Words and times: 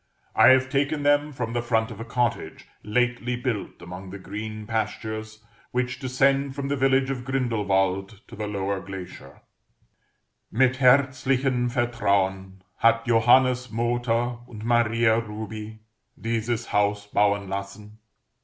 I 0.35 0.47
have 0.47 0.71
taken 0.71 1.03
them 1.03 1.31
from 1.31 1.53
the 1.53 1.61
front 1.61 1.91
of 1.91 1.99
a 1.99 2.03
cottage 2.05 2.67
lately 2.81 3.35
built 3.35 3.83
among 3.83 4.09
the 4.09 4.17
green 4.17 4.65
pastures 4.65 5.45
which 5.69 5.99
descend 5.99 6.55
from 6.55 6.69
the 6.69 6.75
village 6.75 7.11
of 7.11 7.23
Grindelwald 7.23 8.19
to 8.27 8.35
the 8.35 8.47
lower 8.47 8.79
glacier: 8.79 9.43
"Mit 10.51 10.77
herzlichem 10.77 11.69
Vertrauen 11.69 12.63
Hat 12.77 13.05
Johannes 13.05 13.67
Mooter 13.71 14.39
und 14.49 14.63
Maria 14.65 15.19
Rubi 15.19 15.81
Dieses 16.19 16.73
Haus 16.73 17.05
bauen 17.05 17.47
lassen. 17.47 17.99